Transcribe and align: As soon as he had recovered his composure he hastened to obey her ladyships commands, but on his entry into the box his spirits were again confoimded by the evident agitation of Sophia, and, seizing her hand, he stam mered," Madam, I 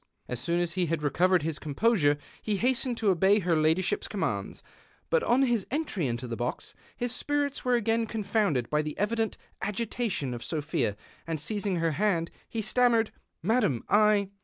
As 0.27 0.39
soon 0.39 0.59
as 0.59 0.73
he 0.73 0.87
had 0.87 1.03
recovered 1.03 1.43
his 1.43 1.59
composure 1.59 2.17
he 2.41 2.57
hastened 2.57 2.97
to 2.97 3.11
obey 3.11 3.37
her 3.37 3.55
ladyships 3.55 4.07
commands, 4.09 4.63
but 5.11 5.21
on 5.21 5.43
his 5.43 5.67
entry 5.69 6.07
into 6.07 6.27
the 6.27 6.35
box 6.35 6.73
his 6.97 7.13
spirits 7.13 7.63
were 7.63 7.75
again 7.75 8.07
confoimded 8.07 8.67
by 8.71 8.81
the 8.81 8.97
evident 8.97 9.37
agitation 9.61 10.33
of 10.33 10.43
Sophia, 10.43 10.97
and, 11.27 11.39
seizing 11.39 11.75
her 11.75 11.91
hand, 11.91 12.31
he 12.49 12.63
stam 12.63 12.93
mered," 12.93 13.09
Madam, 13.43 13.83
I 13.89 14.31